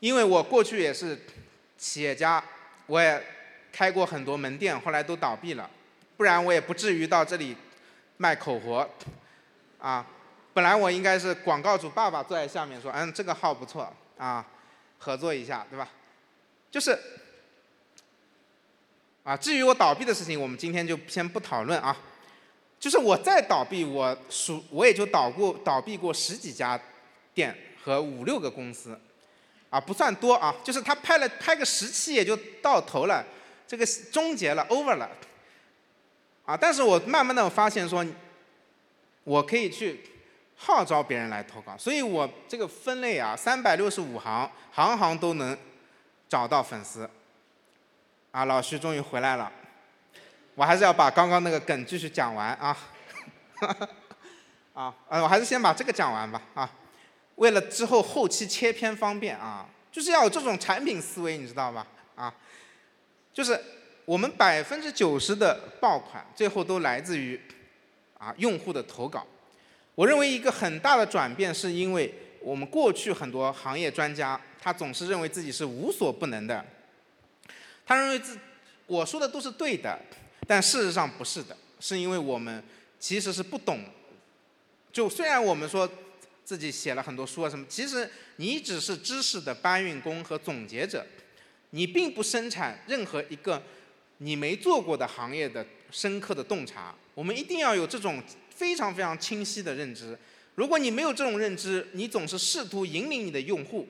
[0.00, 1.18] 因为我过去也是
[1.78, 2.42] 企业家，
[2.86, 3.22] 我也
[3.72, 5.68] 开过很多门店，后来都倒闭了，
[6.16, 7.56] 不然我也不至于到这里
[8.18, 8.88] 卖口活，
[9.78, 10.06] 啊。
[10.52, 14.46] 本来我应该是广告主爸爸坐在下面说，嗯，这个号不错啊，
[14.98, 15.88] 合作一下，对吧？
[16.70, 16.96] 就是，
[19.24, 21.96] 啊，至于我倒闭的事情，我们今天就先不讨论啊。
[22.78, 26.80] 就是我再倒闭，我数我也就倒过倒闭过十几家
[27.34, 28.96] 店和五六个公司，
[29.70, 30.54] 啊，不算多啊。
[30.62, 33.24] 就是他拍了拍个十期也就到头了，
[33.66, 35.10] 这个终结了，over 了。
[36.44, 38.06] 啊，但是我慢慢的发现说，
[39.24, 40.00] 我可以去。
[40.56, 45.58] 号召别人来投稿，所以我这个分类啊，三百六十五行，行行都能
[46.28, 47.10] 找到粉丝。
[48.34, 49.48] 啊，老徐终于回来了，
[50.56, 52.76] 我还是要把刚刚那个梗继续讲完啊。
[54.74, 56.68] 啊，呃，我还是先把这个讲完吧啊。
[57.36, 61.86] 为了之后后期切片方便啊，就是要有这种产品思维，你知道吧？
[62.16, 62.34] 啊，
[63.32, 63.56] 就是
[64.04, 67.40] 我们百分之九十的爆款最后都来自于
[68.18, 69.24] 啊用户的投稿。
[69.94, 76.64] 我认为一个很大的转变是因为我们过去很多行业专家他总是认为自己是无所不能的，
[77.86, 78.38] 他认为自
[78.86, 79.98] 我说的都是对的，
[80.46, 82.62] 但事实上不是的，是因为我们
[82.98, 83.84] 其实是不懂。
[84.92, 85.90] 就虽然我们说
[86.44, 91.04] 自己写了很多书啊什么，其实你只是知识的搬运工和总结者，
[91.70, 93.62] 你并不生产任何一个
[94.18, 96.94] 你没做过的行业的深刻的洞察。
[97.14, 100.16] 我们一定要有这种非常非常清晰的认知。
[100.54, 103.88] 如果你没有这种认知，你总是试图引领你的用户，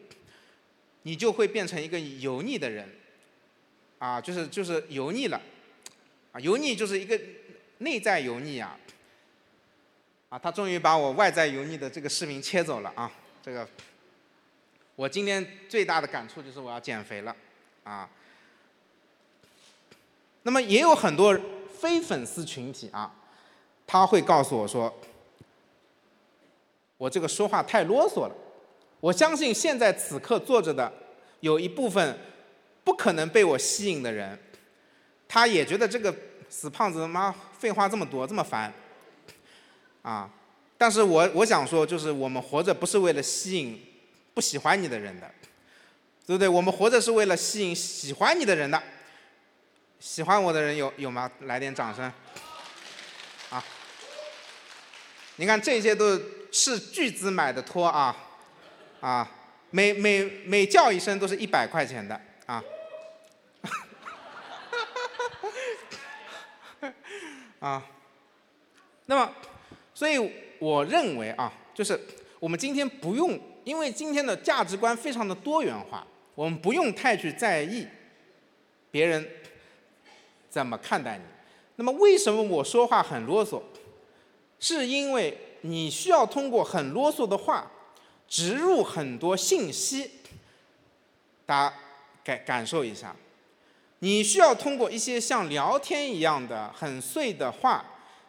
[1.03, 2.89] 你就会变成一个油腻的人，
[3.99, 5.41] 啊，就是就是油腻了，
[6.33, 7.19] 啊，油腻就是一个
[7.79, 8.79] 内在油腻啊。
[10.31, 13.09] 啊，他终于把我外在油腻的这个视频切走了啊！
[13.41, 13.69] 这个，
[14.97, 17.37] 我今天最大的感触就是我要减肥了，
[17.85, 18.11] 啊。
[20.43, 21.39] 那么也有很多
[21.73, 23.15] 非粉丝群体啊，
[23.87, 24.93] 他会告诉我说，
[26.97, 28.35] 我这个说话太啰嗦了。
[28.99, 30.93] 我相信现在此刻坐着的
[31.41, 32.19] 有一部分
[32.85, 34.39] 不可能被我吸引的人，
[35.27, 36.15] 他也觉得这个
[36.49, 38.73] 死胖子他妈废话这么多，这么烦。
[40.03, 40.31] 啊，
[40.77, 43.83] 但是我我想说，就是我们活着不是为了吸引
[44.35, 45.31] 不喜欢你的人的，
[46.27, 46.47] 对不对？
[46.47, 48.81] 我们活着是为了吸引喜欢你的人的。
[49.99, 51.31] 喜欢我的人有有吗？
[51.41, 52.05] 来点掌声。
[53.49, 53.65] 啊，
[55.37, 56.21] 你看这些都
[56.53, 58.15] 是巨资买的托啊，
[59.01, 59.31] 啊，
[59.71, 62.65] 每每每叫一声都是一百块钱的啊。
[67.61, 67.87] 啊，
[69.07, 69.33] 那么。
[69.97, 70.19] 所以
[70.59, 71.99] 我认为啊，就是
[72.41, 76.05] 我们今天不用，因为今天的价值观非常的多元化，
[76.35, 77.87] 我们不用太去在意
[78.91, 79.25] 别人
[80.51, 81.23] 怎么看待你。
[81.77, 83.63] 那么为什么我说话很啰嗦？
[84.59, 87.71] 是因为你需要通过很啰嗦的话
[88.27, 90.11] 植入很多信息，
[91.47, 91.77] 大家
[92.25, 93.15] 感感受一下。
[94.01, 97.85] 你需要通过一些像聊天一样的很碎的话。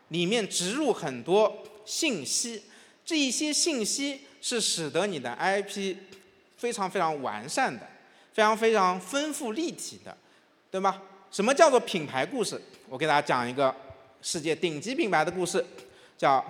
[0.10, 2.62] 里面植入很多信息，
[3.04, 5.96] 这一些信息是使得你的 IP
[6.56, 7.82] 非常非常完善的，
[8.32, 10.16] 非常非常丰富立体的，
[10.70, 11.02] 对吗？
[11.32, 12.62] 什么叫做品牌故事？
[12.88, 13.76] 我给大家讲一个
[14.22, 15.66] 世界顶级品牌的故事，
[16.16, 16.46] 叫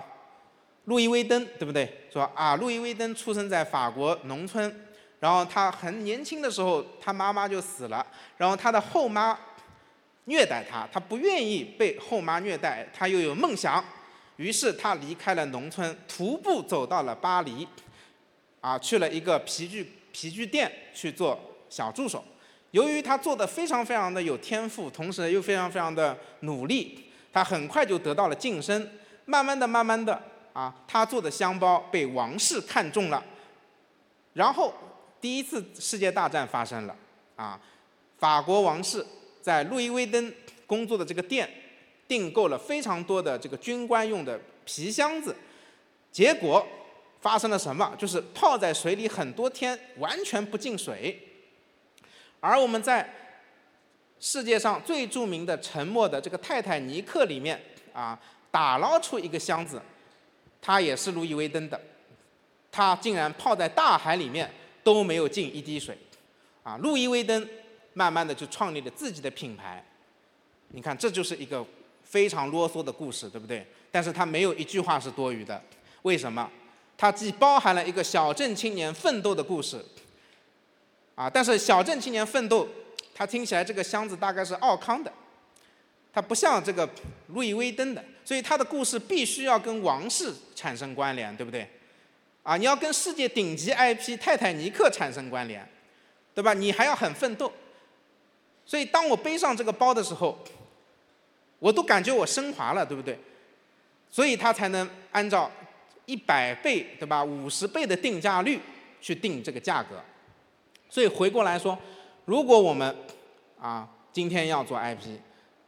[0.84, 1.90] 路易威登，对不对？
[2.12, 4.86] 说啊，路易威登出生在法国农村，
[5.20, 8.04] 然后他很年轻的时候，他妈妈就死了，
[8.36, 9.38] 然后他的后妈。
[10.28, 13.84] 虐待他，他不愿意被后妈虐待，他又有梦想，
[14.38, 17.64] 于是他离开了农村，徒步走到了巴黎，
[18.60, 21.38] 啊，去了一个皮具皮具店去做
[21.70, 22.24] 小助手。
[22.72, 28.90] 由于他做的非常非常的有天赋，同时又非常非常的努力，他很快就得到了晋升。
[29.26, 30.20] 慢慢的、慢慢的，
[30.52, 33.22] 啊，他做的香包被王室看中了。
[34.32, 34.74] 然后
[35.26, 36.96] 第一次世界大战发生了，
[37.34, 37.60] 啊，
[38.16, 39.04] 法国王室。
[39.42, 40.32] 在路易威登
[40.68, 41.50] 工作的这个店，
[42.06, 45.34] 订购了非常多的这个军官用的皮箱子，
[46.12, 46.64] 结果
[47.20, 47.92] 发生了什么？
[47.98, 51.20] 就是泡在水里很多天，完全不进水。
[52.38, 53.12] 而我们在
[54.20, 57.60] 世界上最著名的沉没的这个泰坦尼克里面
[57.92, 58.16] 啊，
[58.52, 59.82] 打捞出一个箱子，
[60.62, 61.80] 它也是路易威登的，
[62.70, 64.48] 它竟然泡在大海里面
[64.86, 65.98] 都没有进一滴水，
[66.62, 67.44] 啊，路易威登。
[67.98, 69.82] 慢慢的就创立了自己的品牌，
[70.68, 71.64] 你看这就是一个
[72.04, 73.66] 非常啰嗦的故事，对不对？
[73.90, 75.58] 但是它没有一句话是多余的，
[76.02, 76.46] 为什么？
[76.98, 79.82] 它既包含了一个小镇青年奋斗的故事，
[81.14, 82.68] 啊，但是小镇青年奋斗，
[83.14, 85.10] 它听起来这个箱子大概是奥康的，
[86.12, 86.86] 它不像这个
[87.28, 91.66] 路易威登的，所以它的故事必须要跟王室产生关联，对不对？
[92.46, 95.68] 啊，你要跟世界顶级 IP 泰坦尼克产生关联，
[96.32, 96.54] 对吧？
[96.54, 97.52] 你还要很奋斗。
[98.64, 100.38] 所以，当我背上这个包的时候，
[101.58, 103.18] 我都感觉我升华了，对不对？
[104.08, 105.50] 所以，他才能按照
[106.04, 107.24] 一百倍，对吧？
[107.24, 108.60] 五十倍的定价率
[109.00, 110.00] 去定这个价格。
[110.88, 111.76] 所以，回过来说，
[112.26, 112.96] 如果我们
[113.60, 115.18] 啊今天要做 IP，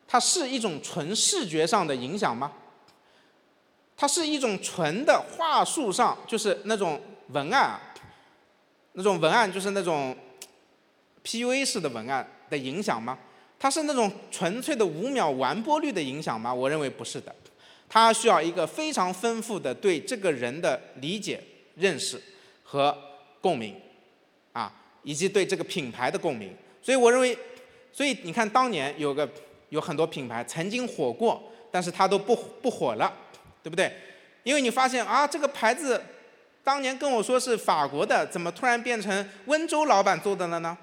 [0.07, 2.53] 它是一种纯视觉上的影响吗？
[3.99, 6.99] 它是一种纯的话术上，就是那种
[7.33, 7.79] 文案，
[8.93, 10.17] 那种文案就是那种
[11.23, 12.27] PUA 式的文案。
[12.51, 13.19] 的影响吗？
[13.59, 16.55] 它是那种纯粹的五秒完播率的影响吗？
[16.55, 17.35] 我认为不是的，
[17.87, 21.39] 它需要一个非常丰富的对这个人的理解、
[21.75, 22.19] 认识
[22.65, 22.97] 和
[23.43, 23.79] 共鸣，
[24.55, 26.57] 啊，以及对这个品牌的共鸣。
[26.81, 27.37] 所以我认为，
[27.93, 29.29] 所以你看，当年有个
[29.69, 33.15] 有很多品牌曾经火过，但是它都不不火了，
[33.63, 33.93] 对不对？
[34.43, 36.03] 因为你发现啊，这个牌子
[36.65, 40.77] 当年跟我说是法国的，怎么突然变成温州老板做的了呢？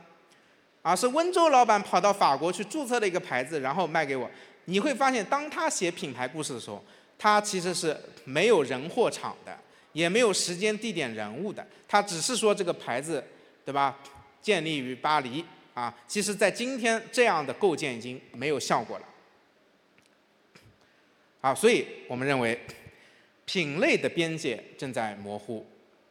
[0.81, 4.29] 啊，是温州老板跑到法国去注册了一个牌子，然后卖给我。
[4.65, 6.83] 你会发现，当他写品牌故事的时候，
[7.17, 9.57] 他其实是没有人货场的，
[9.93, 13.23] 也没有时间、地点、人物的，他只是说这个牌子，
[13.63, 13.95] 对吧？
[14.41, 15.91] 建立于巴黎啊。
[16.07, 19.05] 其实，在今天这样的构建已经没有效果了。
[21.45, 22.59] 啊，所以我们认为，
[23.45, 25.63] 品类的边界正在模糊，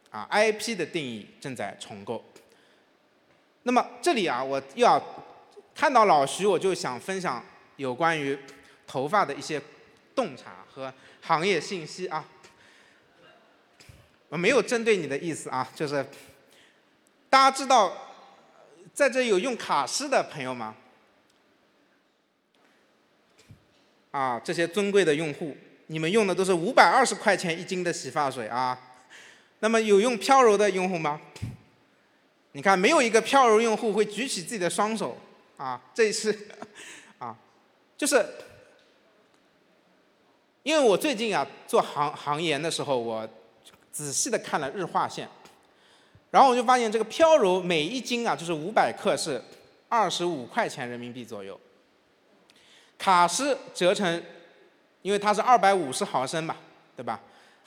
[0.09, 2.23] 啊，IP 的定义正在重构。
[3.63, 5.25] 那么这里啊，我又要
[5.75, 7.43] 看到老徐，我就想分享
[7.75, 8.39] 有关于
[8.87, 9.61] 头发的一些
[10.15, 12.23] 洞察和行业信息啊。
[14.29, 15.95] 我没有针对你的意思啊，就是
[17.29, 17.91] 大家知道
[18.93, 20.73] 在这有用卡诗的朋友吗？
[24.15, 25.53] 啊，这些尊贵的用户，
[25.87, 28.79] 你们用的都是五百二十块钱一斤的洗发水啊。
[29.59, 31.19] 那么有用飘柔的用户吗？
[32.53, 35.17] 你看，没有一个飘柔用户会举起自己的双手，
[35.57, 36.33] 啊，这是，
[37.17, 37.35] 啊，
[37.97, 38.25] 就是，
[40.63, 43.27] 因为我最近啊做行行研的时候，我
[43.91, 45.27] 仔细的看了日化线，
[46.31, 49.41] 然后我就发现这个飘柔每一斤啊就是五百克是
[49.89, 51.59] 二十五块钱人民币左右，
[52.97, 54.23] 卡诗折成，
[55.01, 56.55] 因为它是二百五十毫升嘛，
[56.95, 57.19] 对吧？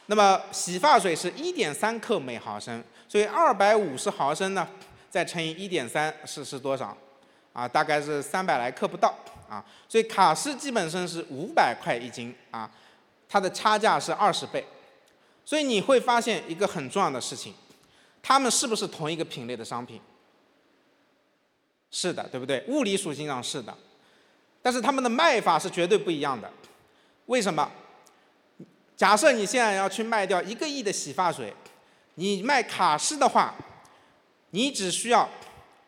[0.07, 2.83] 那么洗发水是一点三克每毫升。
[3.09, 4.69] 所以二百五十毫升呢，
[5.11, 6.97] 再乘以一点三是是多少？
[7.53, 9.15] 啊，大概是三百来克不到
[9.49, 9.65] 啊。
[9.89, 12.71] 所以卡诗基本上是五百块一斤啊，
[13.29, 14.65] 它的差价是二十倍。
[15.45, 17.55] 所以你会发现一个很重要的事情，
[18.23, 20.01] 它们是不是同一个品类的商品？
[21.91, 22.63] 是的，对不对？
[22.69, 23.75] 物理属性上是的，
[24.69, 26.53] 但是他们的卖法是绝对不一样的。
[27.25, 27.67] 为什么？
[28.99, 31.55] 假设你现在要去卖掉一个亿的洗发水。
[32.17, 33.55] 你卖卡诗的话，
[34.51, 35.27] 你只需要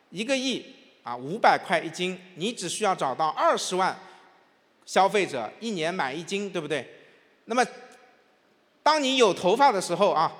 [0.09, 0.65] 一个亿
[1.03, 3.95] 啊，五百块一斤，你只需要找到二十万
[4.87, 6.89] 消费者一年买一斤，对不对？
[7.45, 7.63] 那么，
[8.81, 10.33] 当你有头发的时候啊，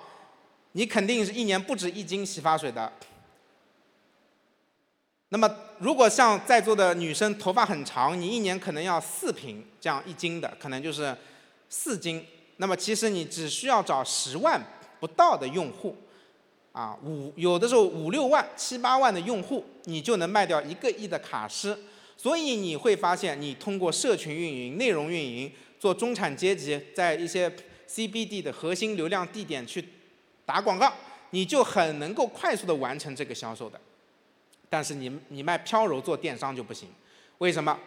[0.72, 2.92] 你肯定是一年不止一斤洗发水的。
[5.34, 11.14] 那么，如果像在座的女生头发很长，你一年可能要四瓶这样一斤的，可能就是
[11.70, 12.26] 四斤。
[12.58, 14.62] 那么，其实你只需要找十万。
[15.00, 15.98] 不到的用户，
[16.74, 21.76] 啊五有的时候五六万七八万的用户，你就能卖掉一个亿的卡诗。
[22.16, 27.52] 所以你会发现，你通过社群运营、内容运营，做中产阶级在一些
[27.90, 29.84] CBD 的核心流量地点去
[30.46, 30.94] 打广告，
[31.32, 33.82] 你就很能够快速的完成这个销售的。
[34.72, 36.88] 但是你你卖飘柔做电商就不行，
[37.40, 37.78] 为什么？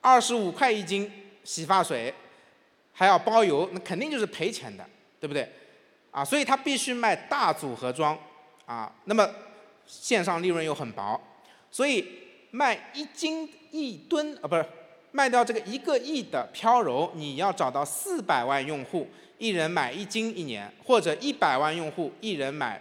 [0.00, 1.12] 二十五块一斤
[1.44, 2.12] 洗发水，
[2.94, 4.88] 还要包邮，那肯定就是赔钱的，
[5.20, 5.46] 对不对？
[6.10, 8.18] 啊，所以它必须卖大组合装，
[8.64, 9.28] 啊，那么
[9.86, 11.20] 线上利润又很薄，
[11.70, 12.06] 所以
[12.50, 14.64] 卖一斤一吨啊，不是
[15.10, 19.06] 卖掉这个一个亿的飘柔，你要找到四百万用户，
[19.36, 22.80] 一人买一斤一年，或者一百万用户一人买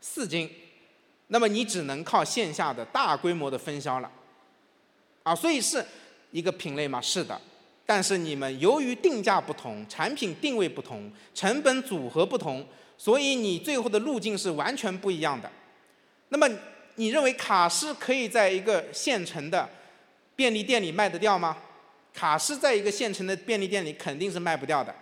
[0.00, 0.50] 四斤，
[1.28, 4.10] 那么你只能靠线下的大规模的分销了，
[5.22, 5.84] 啊，所以是
[6.30, 7.00] 一个品类吗？
[7.00, 7.40] 是的。
[7.86, 15.50] 但是你们由于定价不同、产品定位不同、成本组合不同，所以你最后的路径是完全不一样的。
[16.30, 16.48] 那么
[16.94, 19.68] 你认为卡诗可以在一个县城的
[20.34, 21.56] 便利店里卖得掉吗？
[22.14, 24.94] 卡诗在一个县城的便利店里肯定是卖不掉的。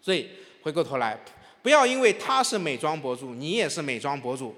[0.00, 0.30] 所以
[0.62, 1.18] 回过头来，
[1.62, 4.56] 不要因为他是美妆博主，你也是美妆博主，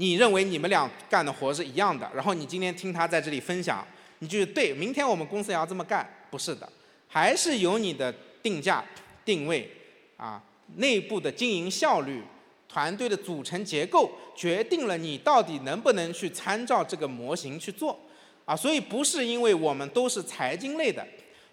[0.00, 3.84] 你认为你们俩干的活是一样的，然后你今天听他在这里分享。
[4.20, 6.08] 你就对，明天我们公司也要这么干？
[6.30, 6.68] 不是的，
[7.08, 8.84] 还是由你的定价、
[9.24, 9.68] 定位
[10.16, 10.40] 啊，
[10.76, 12.22] 内部的经营效率、
[12.68, 17.98] 团队的组成结构，决定了你到底能不能去参照这个模型去做
[18.44, 18.54] 啊。
[18.54, 21.04] 所以不是因为我们都是财经类的，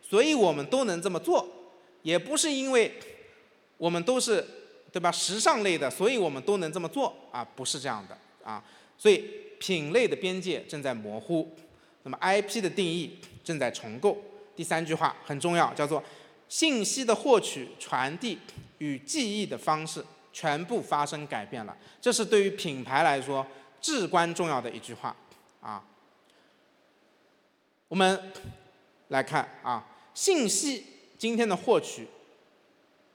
[0.07, 1.43] 所以我们都能这么做；
[2.03, 2.93] 也不是因为
[3.77, 4.45] 我们都是
[4.91, 7.43] 对吧时尚类的，所以我们都能这么做啊。
[7.55, 8.15] 不是这样的
[8.45, 8.63] 啊。
[8.97, 9.25] 所以
[9.59, 11.53] 品类的边界正在模糊。
[12.03, 14.17] 那么 IP 的定义正在重构。
[14.55, 16.01] 第三句话很重要，叫做
[16.47, 18.37] 信息的获取、传递
[18.77, 21.75] 与记忆的方式全部发生改变了。
[21.99, 23.45] 这是对于品牌来说
[23.81, 25.13] 至关重要的一句话
[25.59, 25.83] 啊。
[27.87, 28.31] 我们
[29.07, 30.85] 来看啊，信息
[31.17, 32.07] 今天的获取，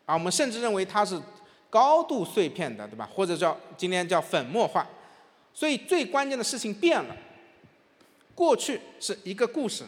[0.04, 1.20] 啊，我们甚至认为它是
[1.70, 3.08] 高度碎片的，对吧？
[3.14, 4.86] 或者叫今天叫粉末化。
[5.53, 7.16] 所以最关键的事情变了，
[8.34, 9.84] 过去是一个故事，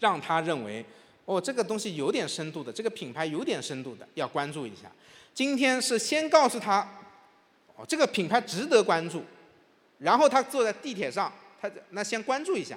[0.00, 0.84] 让他认为
[1.24, 4.90] 哦这个东西有点深度的，这个品牌有点深度的，要关注一下。
[5.32, 6.86] 今天是先告诉他
[7.76, 9.22] 哦这个品牌值得关注，
[9.98, 12.76] 然后他坐在地铁上，他那先关注一下，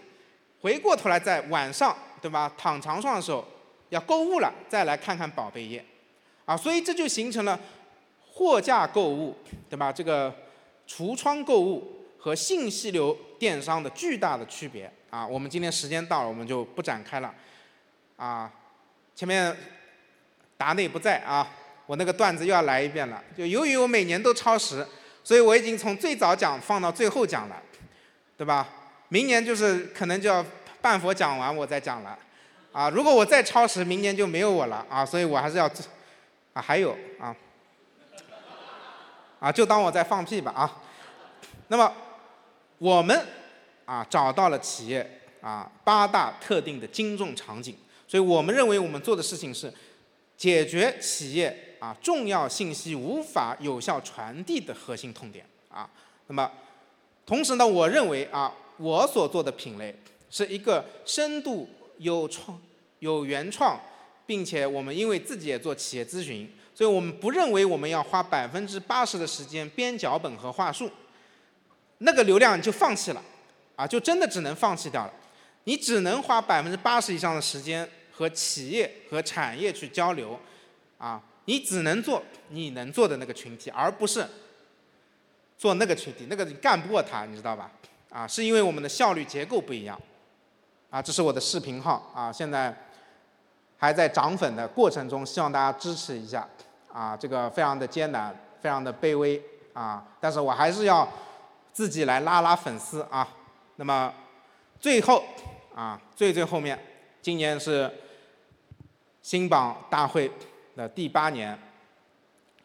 [0.61, 3.45] 回过头来在晚上对吧躺床上的时候
[3.89, 5.83] 要购物了，再来看看宝贝页，
[6.45, 7.59] 啊，所以这就形成了
[8.31, 9.35] 货架购物
[9.69, 9.91] 对吧？
[9.91, 10.33] 这个。
[10.89, 17.33] 橱窗购物和信息流电商的巨大的区别啊，我们今天时间到了，我们就不展开了。
[18.17, 18.51] 啊，
[19.15, 19.55] 前面
[20.57, 21.47] 达内不在啊，
[21.85, 23.23] 我那个段子又要来一遍了。
[23.37, 24.85] 就由于我每年都超时，
[25.23, 27.61] 所以我已经从最早讲放到最后讲了，
[28.35, 28.67] 对吧？
[29.09, 30.43] 明年就是可能就要
[30.81, 32.17] 半佛讲完我再讲了。
[32.71, 35.69] 啊，如果我再超时，明年就没有我了啊，所以我还是要
[36.53, 37.35] 啊，还有啊。
[39.39, 40.81] 啊，就当我在放屁吧啊！
[41.69, 41.89] 那么，
[42.77, 43.25] 我们
[43.85, 47.73] 啊找到了企业啊八大特定的精重场景，
[48.05, 49.73] 所以我们认为我们做的事情是
[50.35, 55.89] 解决企业啊重要信息无法有效传递的核心痛点啊。
[56.27, 56.51] 那么，
[57.25, 59.95] 同时呢，我认为啊我所做的品类
[60.29, 61.69] 是一个深度
[61.99, 62.59] 有创
[62.99, 63.79] 有原创，
[64.25, 66.53] 并且我们因为自己也做企业咨询。
[66.79, 70.89] 所以我们不认为我们要花百分之八十的时间编脚本和话术，
[71.97, 73.21] 那个流量就放弃了，
[73.75, 75.11] 啊，就真的只能放弃掉了。
[75.65, 80.39] 你只能花百分之八十以上的时间和企业和产业去交流，
[80.97, 84.25] 啊，你只能做你能做的那个群体，而不是
[85.57, 87.69] 做那个群体，那个你干不过他，你知道吧？
[88.09, 90.01] 啊，是因为我们的效率结构不一样。
[90.89, 92.73] 啊，这是我的视频号，啊，现在
[93.75, 96.47] 还在涨粉的过程中，希望大家支持一下。
[96.91, 99.41] 啊，这个非常的艰难，非常的卑微
[99.73, 100.03] 啊！
[100.19, 101.07] 但是我还是要
[101.71, 103.27] 自己来拉拉粉丝啊。
[103.75, 104.11] 那么
[104.79, 105.23] 最后
[105.75, 106.77] 啊，最最后面，
[107.21, 107.89] 今年是
[109.21, 110.31] 新榜大会
[110.75, 111.57] 的第八年，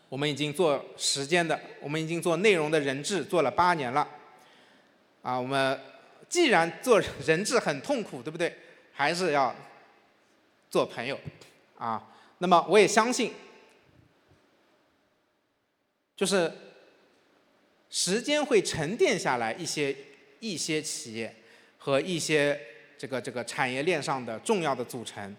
[0.08, 4.08] 我们已经做时间的，我们已经做内容的人质做了八年了。
[5.22, 5.78] 啊，我们
[6.28, 8.56] 既然做人质很痛苦，对不对？
[8.92, 9.54] 还是要
[10.70, 11.18] 做朋友
[11.76, 12.02] 啊。
[12.38, 13.32] 那么我也相信。
[16.16, 16.52] 就是
[17.90, 19.94] 时间会沉淀下来一些
[20.40, 21.34] 一些企业
[21.78, 22.58] 和一些
[22.96, 25.34] 这个这个产业链上的重要的组成，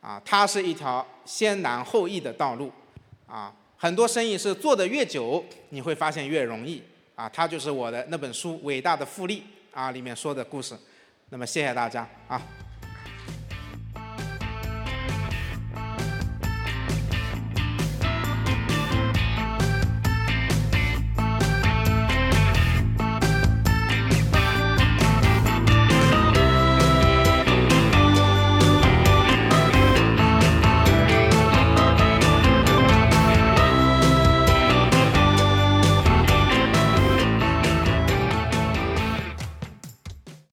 [0.00, 2.72] 啊，它是一条先难后易的道路，
[3.26, 6.82] 啊，很多生意是做的越久，你会发现越容易，
[7.14, 9.40] 啊，它就是我的那本书《伟大的复利》
[9.72, 10.76] 啊里面说的故事，
[11.30, 12.69] 那么谢谢大家啊。